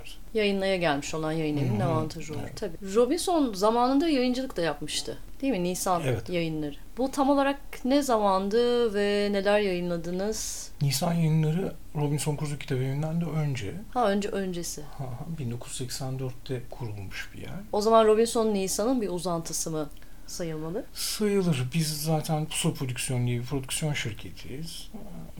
[0.00, 0.18] basacaklarsa.
[0.34, 2.40] yayınlaya gelmiş olan yayın evinin avantajı olur.
[2.42, 2.56] Evet.
[2.56, 2.94] Tabii.
[2.94, 5.18] Robinson zamanında yayıncılık da yapmıştı.
[5.42, 5.62] Değil mi?
[5.64, 6.28] Nisan Evet.
[6.30, 6.74] yayınları.
[6.98, 10.70] Bu tam olarak ne zamandı ve neler yayınladınız?
[10.82, 14.82] Nisan yayınları Robinson Crusoe kitabı evinden de önce Ha önce öncesi.
[14.82, 17.50] ha, ha, 1984'te kurulmuş bir yer.
[17.72, 19.88] O zaman Robinson Nisan'ın bir uzantısı mı
[20.26, 20.84] sayılmalı?
[20.94, 21.64] Sayılır.
[21.74, 24.88] Biz zaten Pusula Prodüksiyon diye bir prodüksiyon şirketiyiz.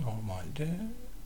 [0.05, 0.69] Normalde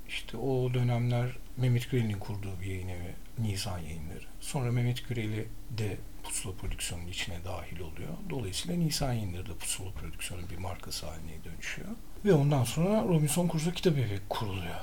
[0.09, 4.25] işte o dönemler Mehmet Gürel'in kurduğu bir yayın evi Nisan yayınları.
[4.41, 8.13] Sonra Mehmet Gürel'i de Pusula Prodüksiyon'un içine dahil oluyor.
[8.31, 11.89] Dolayısıyla Nisan yayınları da Pusula Prodüksiyon'un bir markası haline dönüşüyor.
[12.25, 14.75] Ve ondan sonra Robinson Crusoe Kitap Evi kuruluyor.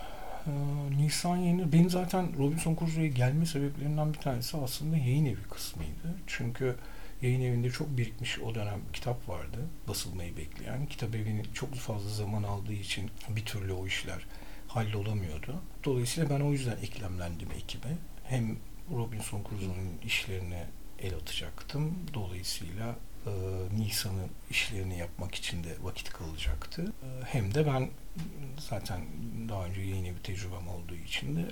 [0.47, 0.51] Ee,
[0.97, 6.15] Nisan yayını benim zaten Robinson Crusoe'ya gelme sebeplerinden bir tanesi aslında yayın evi kısmıydı.
[6.27, 6.75] Çünkü
[7.21, 9.57] yayın evinde çok birikmiş o dönem kitap vardı
[9.87, 10.85] basılmayı bekleyen.
[10.85, 14.25] Kitap evinin çok fazla zaman aldığı için bir türlü o işler
[14.67, 15.55] hallolamıyordu.
[15.83, 17.87] Dolayısıyla ben o yüzden eklemlendim ekibe.
[18.29, 18.57] Hem
[18.91, 20.67] Robinson Crusoe'nun işlerine
[20.99, 21.95] el atacaktım.
[22.13, 23.31] Dolayısıyla e,
[23.77, 26.93] Nisan'ın işlerini yapmak için de vakit kalacaktı.
[27.03, 27.89] E, hem de ben
[28.69, 29.01] zaten
[29.49, 31.45] daha önce yayın evi tecrübem olduğu için de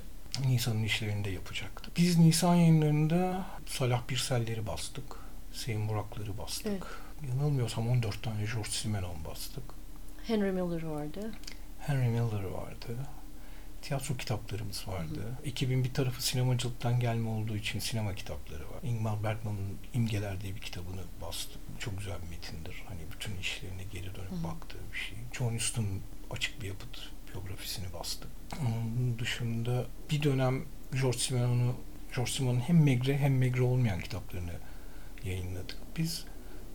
[0.45, 1.93] Nisan'ın işlerini de yapacaktım.
[1.97, 5.15] Biz Nisan yayınlarında Salah Birsel'leri bastık.
[5.51, 6.67] Sayın Burak'ları bastık.
[6.67, 7.29] Evet.
[7.29, 9.63] Yanılmıyorsam 14 tane George Simenon bastık.
[10.27, 11.31] Henry Miller vardı.
[11.79, 12.97] Henry Miller vardı.
[13.87, 15.37] Tiyatro kitaplarımız vardı.
[15.45, 18.79] Ekibin bir tarafı sinemacılıktan gelme olduğu için sinema kitapları var.
[18.83, 21.57] Ingmar Bergman'ın İmgeler diye bir kitabını bastık.
[21.79, 22.83] Çok güzel bir metindir.
[22.87, 24.43] Hani bütün işlerine geri dönüp Hı hı.
[24.43, 25.17] baktığı bir şey.
[25.37, 26.99] John Huston'ın açık bir yapıt
[27.33, 28.29] biyografisini bastık.
[28.61, 30.65] Onun dışında bir dönem
[31.01, 31.75] George Simenon'u
[32.15, 34.53] George Simenon'un hem megre hem megre olmayan kitaplarını
[35.23, 35.77] yayınladık.
[35.97, 36.25] Biz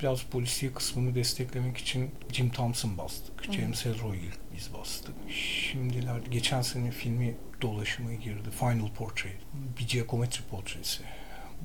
[0.02, 3.48] biraz polisiye kısmını desteklemek için Jim Thompson bastık.
[3.48, 3.52] Hı.
[3.52, 5.14] James Ellroy'u biz bastık.
[5.30, 8.50] Şimdilerde geçen sene filmi dolaşıma girdi.
[8.58, 9.36] Final Portrait.
[9.78, 11.02] Bir Giacometti portresi.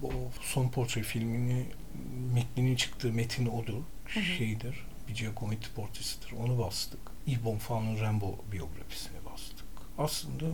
[0.01, 1.65] Bu son portre filmini
[2.33, 3.81] metninin çıktığı metin odur.
[4.05, 4.23] Hı hı.
[4.23, 4.85] Şeydir.
[5.07, 6.31] Bir Giacometti portresidir.
[6.31, 6.99] Onu bastık.
[7.27, 9.65] Yves Bonfan'ın Rambo biyografisini bastık.
[9.97, 10.45] Aslında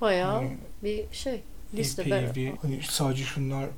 [0.00, 1.42] Bayağı hani bir şey.
[1.74, 3.68] Liste epey bir hani sadece şunlar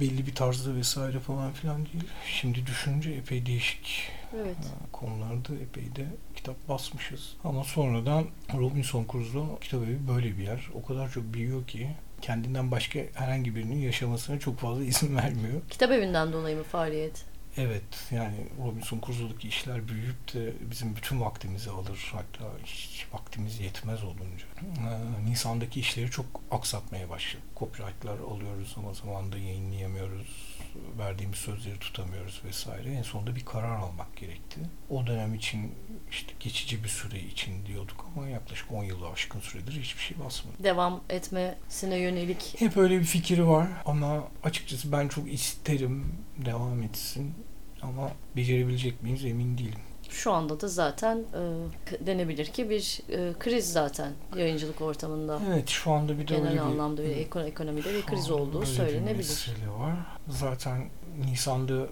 [0.00, 2.04] belli bir tarzda vesaire falan filan değil.
[2.26, 4.56] Şimdi düşününce epey değişik Evet.
[4.56, 7.36] e, konularda epey de kitap basmışız.
[7.44, 8.24] Ama sonradan
[8.58, 10.68] Robinson Crusoe kitap evi böyle bir yer.
[10.74, 11.88] O kadar çok büyüyor ki
[12.22, 15.60] kendinden başka herhangi birinin yaşamasına çok fazla izin vermiyor.
[15.70, 17.24] Kitap evinden dolayı mı faaliyet?
[17.58, 22.12] Evet yani Robinson Crusoe'daki işler büyüyüp de bizim bütün vaktimizi alır.
[22.12, 24.46] Hatta hiç vaktimiz yetmez olunca.
[24.60, 27.42] Ee, Nisan'daki işleri çok aksatmaya başladı.
[27.56, 30.58] Copyright'lar alıyoruz ama zamanında yayınlayamıyoruz.
[30.98, 32.92] Verdiğimiz sözleri tutamıyoruz vesaire.
[32.92, 34.60] En sonunda bir karar almak gerekti.
[34.90, 35.74] O dönem için
[36.10, 40.64] işte geçici bir süre için diyorduk ama yaklaşık 10 yılı aşkın süredir hiçbir şey basmadık.
[40.64, 47.34] Devam etmesine yönelik Hep öyle bir fikri var ama açıkçası ben çok isterim devam etsin
[47.82, 49.78] ama becerebilecek miyiz emin değilim.
[50.10, 55.40] şu anda da zaten e, denebilir ki bir e, kriz zaten yayıncılık ortamında.
[55.48, 58.58] Evet şu anda bir de öyle Genel bir anlamda bir eko- ekonomide bir kriz olduğu
[58.58, 59.66] öyle bir söylenebilir.
[59.78, 59.94] var.
[60.28, 60.88] Zaten
[61.24, 61.86] Nisan'da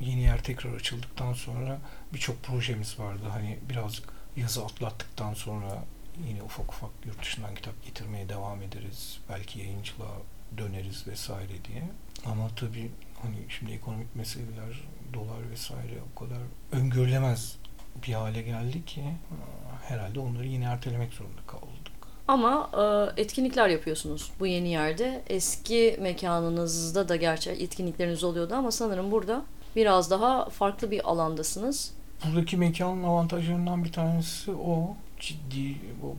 [0.00, 1.78] yeni yer tekrar açıldıktan sonra
[2.14, 3.22] birçok projemiz vardı.
[3.30, 5.84] Hani birazcık yazı atlattıktan sonra
[6.28, 9.18] yine ufak ufak yurt dışından kitap getirmeye devam ederiz.
[9.30, 10.14] Belki yayıncılığa
[10.58, 11.82] döneriz vesaire diye.
[12.26, 12.90] Ama tabii
[13.22, 14.82] hani şimdi ekonomik meseleler,
[15.14, 16.38] dolar vesaire o kadar
[16.72, 17.56] öngörülemez
[18.06, 19.04] bir hale geldi ki
[19.88, 21.88] herhalde onları yine ertelemek zorunda kaldık.
[22.28, 22.70] Ama
[23.16, 25.22] e, etkinlikler yapıyorsunuz bu yeni yerde.
[25.28, 29.44] Eski mekanınızda da gerçi etkinlikleriniz oluyordu ama sanırım burada
[29.76, 31.94] biraz daha farklı bir alandasınız.
[32.24, 34.96] Buradaki mekanın avantajlarından bir tanesi o.
[35.20, 35.76] Ciddi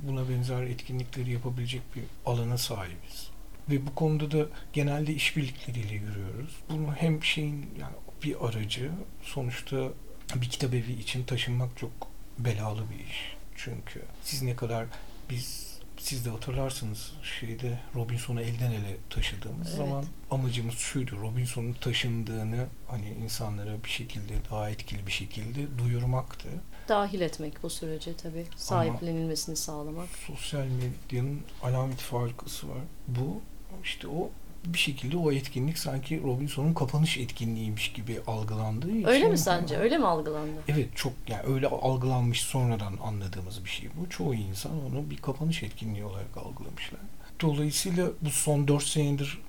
[0.07, 3.29] buna benzer etkinlikleri yapabilecek bir alana sahibiz.
[3.69, 6.55] Ve bu konuda da genelde işbirlikleriyle yürüyoruz.
[6.69, 8.91] Bunu hem şeyin yani bir aracı
[9.23, 9.87] sonuçta
[10.35, 11.91] bir kitap evi için taşınmak çok
[12.39, 13.35] belalı bir iş.
[13.55, 14.85] Çünkü siz ne kadar
[15.29, 19.77] biz siz de hatırlarsınız şeyde Robinson'u elden ele taşıdığımız Evet.
[19.77, 21.17] zaman amacımız şuydu.
[21.21, 26.49] Robinson'un taşındığını hani insanlara bir şekilde daha etkili bir şekilde duyurmaktı.
[26.87, 28.45] Dahil etmek bu sürece tabii.
[28.55, 30.07] Sahiplenilmesini sağlamak.
[30.27, 32.81] Sosyal medyanın alamet farkısı var.
[33.07, 33.41] Bu
[33.83, 34.29] işte o
[34.65, 39.07] bir şekilde o etkinlik sanki Robinson'un kapanış etkinliğiymiş gibi algılandığı için.
[39.07, 39.77] Öyle mi sence?
[39.77, 40.61] Öyle mi algılandı?
[40.67, 44.09] Evet çok yani öyle algılanmış sonradan anladığımız bir şey bu.
[44.09, 46.99] Çoğu insan onu bir kapanış etkinliği olarak algılamışlar.
[47.41, 49.41] Dolayısıyla bu son 4 senedir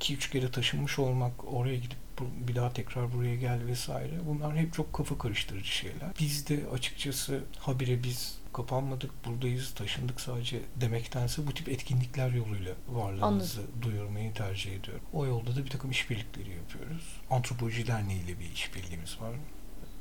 [0.00, 4.12] 2-3 kere taşınmış olmak, oraya gidip bir daha tekrar buraya gel vesaire.
[4.26, 6.10] Bunlar hep çok kafa karıştırıcı şeyler.
[6.20, 13.60] Biz de açıkçası habire biz kapanmadık, buradayız, taşındık sadece demektense bu tip etkinlikler yoluyla varlığımızı
[13.60, 13.82] Anladım.
[13.82, 15.04] duyurmayı tercih ediyorum.
[15.12, 17.20] O yolda da bir takım işbirlikleri yapıyoruz.
[17.30, 19.32] Antropoloji Derneği ile bir işbirliğimiz var.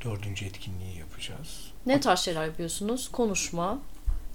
[0.03, 1.71] Dördüncü etkinliği yapacağız.
[1.85, 3.11] Ne tarz şeyler yapıyorsunuz?
[3.11, 3.79] Konuşma,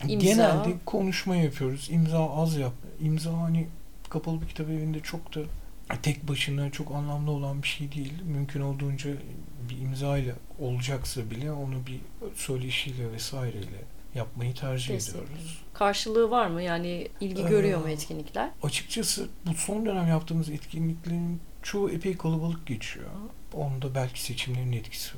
[0.08, 0.26] imza?
[0.26, 1.88] Genelde konuşma yapıyoruz.
[1.90, 2.72] İmza az yap.
[3.00, 3.66] İmza hani
[4.12, 5.40] kapalı bir kitap evinde çok da
[6.02, 8.22] tek başına çok anlamlı olan bir şey değil.
[8.22, 9.10] Mümkün olduğunca
[9.70, 12.00] bir imza ile olacaksa bile onu bir
[12.34, 15.24] söyleşiyle vesaireyle yapmayı tercih Kesinlikle.
[15.24, 15.62] ediyoruz.
[15.74, 16.62] Karşılığı var mı?
[16.62, 18.50] Yani ilgi ee, görüyor mu etkinlikler?
[18.62, 23.10] Açıkçası bu son dönem yaptığımız etkinliklerin çoğu epey kalabalık geçiyor.
[23.52, 25.10] Onda belki seçimlerin etkisi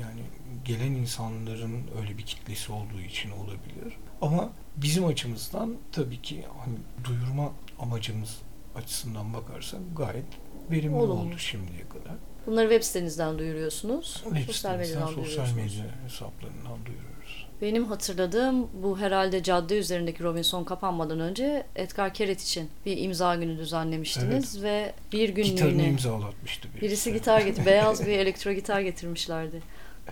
[0.00, 0.22] yani
[0.64, 3.96] gelen insanların öyle bir kitlesi olduğu için olabilir.
[4.22, 7.52] Ama bizim açımızdan tabii ki hani duyurma
[7.82, 8.38] amacımız
[8.74, 10.24] açısından bakarsak gayet
[10.70, 11.22] verimli Olumlu.
[11.22, 12.16] oldu şimdiye kadar.
[12.46, 14.22] Bunları web sitenizden duyuruyorsunuz.
[14.24, 17.46] Web sosyal medyadan sosyal medya hesaplarından duyuruyoruz.
[17.62, 23.58] Benim hatırladığım bu herhalde cadde üzerindeki Robinson kapanmadan önce Edgar Keret için bir imza günü
[23.58, 24.64] düzenlemiştiniz evet.
[24.64, 26.82] ve bir günlüğüne gitarını imzalatmıştı birisi.
[26.82, 29.62] Birisi gitar getir, beyaz bir elektro gitar getirmişlerdi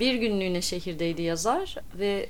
[0.00, 2.28] bir günlüğüne şehirdeydi yazar ve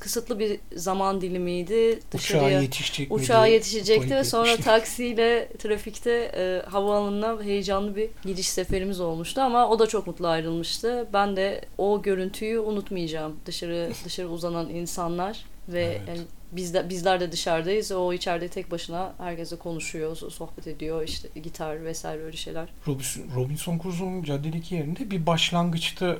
[0.00, 2.00] kısıtlı bir zaman dilimiydi.
[2.12, 4.64] Dışarıya, uçağa yetişecek Uçağa yetişecekti ve sonra etmişti.
[4.64, 11.08] taksiyle trafikte e, havaalanına heyecanlı bir gidiş seferimiz olmuştu ama o da çok mutlu ayrılmıştı.
[11.12, 13.36] Ben de o görüntüyü unutmayacağım.
[13.46, 16.08] Dışarı dışarı uzanan insanlar ve evet.
[16.08, 16.20] yani
[16.52, 17.92] biz de, bizler de dışarıdayız.
[17.92, 21.02] O içeride tek başına herkese konuşuyor, sohbet ediyor.
[21.02, 22.68] işte gitar vesaire öyle şeyler.
[22.86, 26.16] Robinson, Robinson Crusoe'nun caddedeki yerinde bir başlangıçta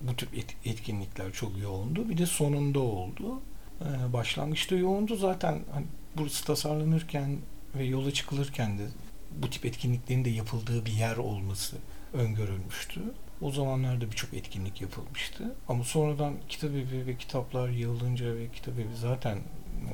[0.00, 0.28] bu tür
[0.64, 2.08] etkinlikler çok yoğundu.
[2.08, 3.40] Bir de sonunda oldu.
[3.80, 7.38] Ee, başlangıçta yoğundu zaten hani burası tasarlanırken
[7.74, 8.86] ve yola çıkılırken de
[9.30, 11.76] bu tip etkinliklerin de yapıldığı bir yer olması
[12.12, 13.00] öngörülmüştü.
[13.40, 15.54] O zamanlarda birçok etkinlik yapılmıştı.
[15.68, 19.38] Ama sonradan kitap evi ve kitaplar yığılınca ve kitap evi zaten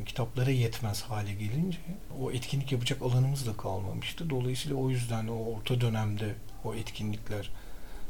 [0.06, 1.78] kitaplara yetmez hale gelince
[2.20, 4.30] o etkinlik yapacak alanımız da kalmamıştı.
[4.30, 6.34] Dolayısıyla o yüzden o orta dönemde
[6.64, 7.50] o etkinlikler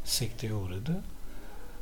[0.04, 1.02] sekteye uğradı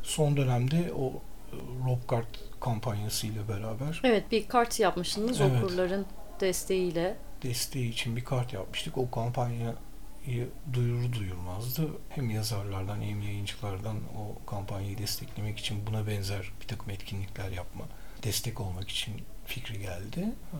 [0.08, 1.12] son dönemde o
[1.52, 2.26] e, Rob Kart
[2.60, 4.00] kampanyası ile beraber.
[4.04, 6.06] Evet bir kart yapmışsınız evet, okurların
[6.40, 7.16] desteğiyle.
[7.42, 8.98] Desteği için bir kart yapmıştık.
[8.98, 11.88] O kampanyayı duyuru duyurmazdı.
[12.08, 17.84] Hem yazarlardan hem yayıncılardan o kampanyayı desteklemek için buna benzer bir takım etkinlikler yapma,
[18.22, 19.14] destek olmak için
[19.46, 20.20] fikri geldi.
[20.20, 20.58] E,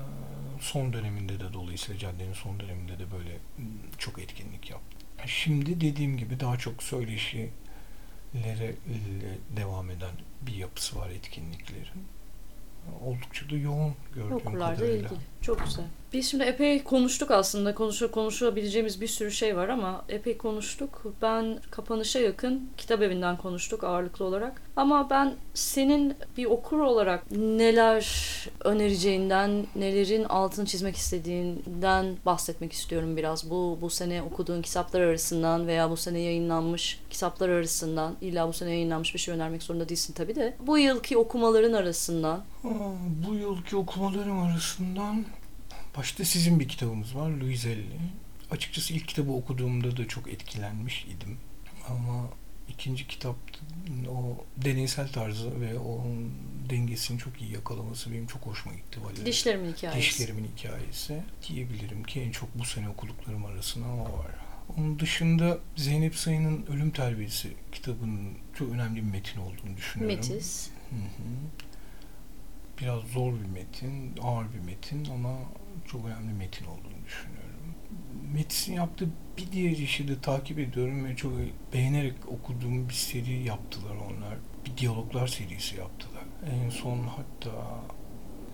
[0.61, 3.37] son döneminde de dolayısıyla caddenin son döneminde de böyle
[3.99, 4.99] çok etkinlik yaptı.
[5.27, 7.51] Şimdi dediğim gibi daha çok söyleşi
[8.35, 8.75] lere
[9.57, 10.11] devam eden
[10.43, 12.05] bir yapısı var etkinliklerin.
[13.05, 14.97] Oldukça da yoğun gördüğüm Okurlarda kadarıyla.
[15.09, 15.21] ilgili.
[15.43, 15.85] Çok güzel.
[16.13, 17.75] Biz şimdi epey konuştuk aslında.
[17.75, 21.03] Konuşu, konuşabileceğimiz bir sürü şey var ama epey konuştuk.
[21.23, 24.63] Ben kapanışa yakın kitap evinden konuştuk ağırlıklı olarak.
[24.77, 28.09] Ama ben senin bir okur olarak neler
[28.65, 33.51] önereceğinden, nelerin altını çizmek istediğinden bahsetmek istiyorum biraz.
[33.51, 38.71] Bu bu sene okuduğun kitaplar arasından veya bu sene yayınlanmış kitaplar arasından illa bu sene
[38.71, 40.57] yayınlanmış bir şey önermek zorunda değilsin tabii de.
[40.61, 42.39] Bu yılki okumaların arasından.
[42.65, 42.69] Aa,
[43.29, 45.25] bu yılki okumalarım arasından
[45.99, 47.99] Başta sizin bir kitabınız var Luizelli.
[48.51, 51.37] Açıkçası ilk kitabı okuduğumda da çok etkilenmiş idim.
[51.89, 52.29] Ama
[52.69, 53.37] ikinci kitap
[54.09, 56.05] o deneysel tarzı ve o
[56.71, 59.01] dengesini çok iyi yakalaması benim çok hoşuma gitti.
[59.05, 59.27] Valeri.
[59.27, 59.99] Dişlerimin hikayesi.
[59.99, 61.23] Dişlerimin hikayesi.
[61.49, 64.31] Diyebilirim ki en çok bu sene okuduklarım arasında o var.
[64.77, 70.17] Onun dışında Zeynep Sayın'ın Ölüm Terbiyesi kitabının çok önemli bir metin olduğunu düşünüyorum.
[70.17, 70.71] Metis.
[70.91, 71.29] Hı hı.
[72.81, 75.39] Biraz zor bir metin, ağır bir metin ama
[75.87, 77.49] çok önemli metin olduğunu düşünüyorum.
[78.35, 81.33] Metis'in yaptığı bir diğer işi de takip ediyorum ve çok
[81.73, 84.37] beğenerek okuduğum bir seri yaptılar onlar.
[84.67, 86.25] Bir diyaloglar serisi yaptılar.
[86.65, 87.81] En son hatta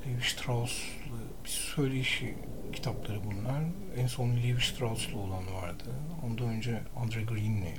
[0.06, 2.34] Levi Strauss'lu bir söyleşi
[2.72, 3.62] kitapları bunlar.
[3.96, 5.84] En son Levi Strauss'lu olan vardı.
[6.26, 7.74] Ondan önce Andre Green'li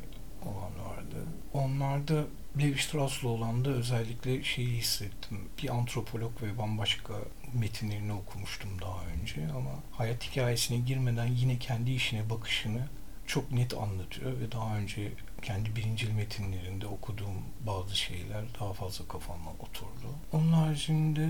[0.45, 1.25] olan vardı.
[1.53, 2.23] Onlarda
[2.61, 5.37] Levi Strauss'lu olan da özellikle şeyi hissettim.
[5.63, 7.13] Bir antropolog ve bambaşka
[7.55, 12.81] metinlerini okumuştum daha önce ama hayat hikayesine girmeden yine kendi işine bakışını
[13.27, 19.51] çok net anlatıyor ve daha önce kendi birincil metinlerinde okuduğum bazı şeyler daha fazla kafama
[19.51, 20.07] oturdu.
[20.33, 21.29] Onun haricinde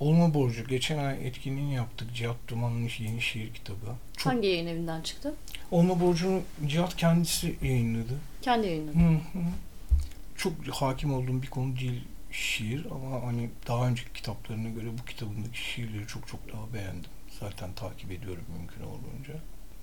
[0.00, 2.14] Olma Borcu geçen ay etkinliğini yaptık.
[2.14, 3.86] Cihat Duman'ın yeni şiir kitabı.
[4.16, 4.32] Çok...
[4.32, 5.34] Hangi yayın evinden çıktı?
[5.70, 8.14] Olma Borcu'nu Cihat kendisi yayınladı.
[8.42, 8.98] Kendi yayınladı.
[8.98, 9.42] Hı hı.
[10.36, 12.04] Çok hakim olduğum bir konu değil
[12.36, 17.10] şiir ama hani daha önceki kitaplarına göre bu kitabındaki şiirleri çok çok daha beğendim.
[17.40, 19.34] zaten takip ediyorum mümkün olduğunca.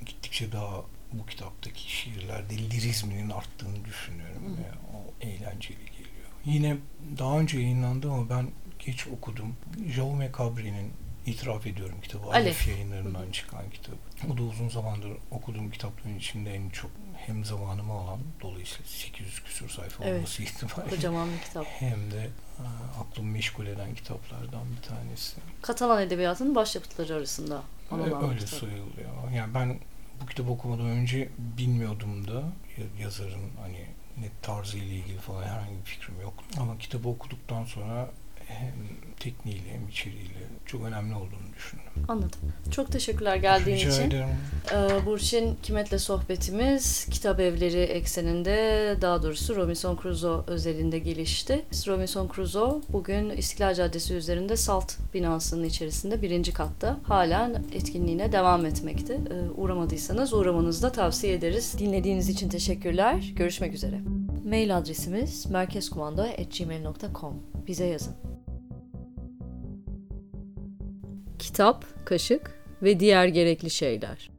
[0.05, 0.83] Gittikçe daha
[1.13, 6.27] bu kitaptaki şiirlerde lirizminin arttığını düşünüyorum ve o eğlenceli geliyor.
[6.45, 6.77] Yine
[7.19, 9.55] daha önce yayınlandı ama ben geç okudum.
[9.87, 10.91] Jaume Cabre'nin
[11.25, 12.23] İtiraf ediyorum kitabı.
[12.27, 12.35] Alef.
[12.35, 13.95] Alef yayınlarından çıkan kitap.
[14.33, 19.69] O da uzun zamandır okuduğum kitapların içinde en çok hem zamanımı alan dolayısıyla 800 küsur
[19.69, 20.17] sayfa Evet.
[20.17, 21.65] olması itibariyle Kocaman bir kitap.
[21.67, 22.23] hem de
[22.59, 22.63] e,
[23.01, 25.35] aklımı meşgul eden kitaplardan bir tanesi.
[25.61, 29.31] Katalan edebiyatının başyapıtları arasında bir Öyle sayılıyor.
[29.35, 29.79] Yani ben
[30.21, 32.33] bu kitabı okumadan önce bilmiyordum da
[32.77, 33.85] ya- yazarın hani
[34.17, 36.33] ne tarzı ile ilgili falan herhangi bir fikrim yok.
[36.59, 38.09] Ama kitabı okuduktan sonra
[38.47, 38.73] hem
[39.19, 41.83] tekniğiyle hem içeriğiyle çok önemli olduğunu düşündüm.
[42.07, 42.39] Anladım.
[42.71, 44.01] Çok teşekkürler geldiğin Rica için.
[44.01, 44.27] ederim.
[44.73, 48.53] Ee, Burçin Kimet'le sohbetimiz kitap evleri ekseninde
[49.01, 51.65] daha doğrusu Robinson Crusoe özelinde gelişti.
[51.87, 59.13] Robinson Crusoe bugün İstiklal Caddesi üzerinde Salt binasının içerisinde birinci katta halen etkinliğine devam etmekte.
[59.13, 61.75] Ee, uğramadıysanız uğramanızı da tavsiye ederiz.
[61.79, 63.33] Dinlediğiniz için teşekkürler.
[63.35, 64.01] Görüşmek üzere.
[64.45, 67.33] Mail adresimiz merkezkumanda.gmail.com
[67.67, 68.13] Bize yazın.
[71.43, 72.51] Kitap, kaşık
[72.83, 74.32] ve diğer gerekli şeyler.